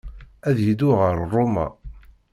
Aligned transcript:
Ad 0.49 0.57
yeddu 0.65 0.89
ɣer 0.99 1.15
Roma. 1.33 1.67